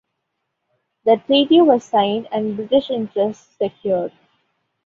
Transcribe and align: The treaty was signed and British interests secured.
The 1.05 1.17
treaty 1.27 1.61
was 1.61 1.83
signed 1.83 2.27
and 2.31 2.55
British 2.55 2.89
interests 2.89 3.55
secured. 3.59 4.11